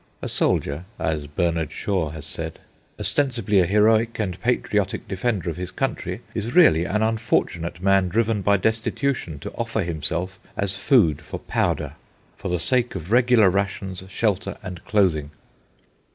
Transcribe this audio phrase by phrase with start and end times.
[0.19, 2.57] A soldier, as Bernard Shaw has said,
[2.99, 8.41] "ostensibly a heroic and patriotic defender of his country, is really an unfortunate man driven
[8.41, 11.93] by destitution to offer himself as food for powder
[12.35, 15.29] for the sake of regular rations, shelter, and clothing."